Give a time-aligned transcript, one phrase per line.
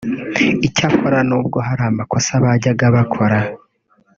[0.67, 3.37] Icyakora n’ubwo hari amakosa bajyaga bakora